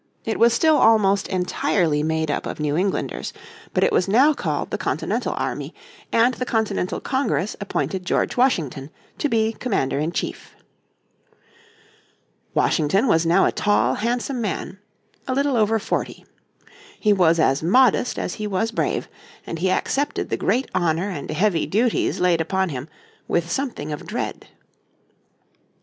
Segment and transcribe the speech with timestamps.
[0.25, 3.33] It was still almost entirely made up of New Englanders,
[3.71, 5.75] but it was now called the Continental Army,
[6.11, 10.55] and the Continental Congress appointed George Washington to be commander in chief.
[12.55, 14.79] Washington was now a tall, handsome man,
[15.27, 16.25] little over forty.
[16.99, 19.07] He was as modest as he was brave,
[19.45, 22.87] and he accepted the great honour and heavy duties laid upon him
[23.27, 24.47] with something of dread.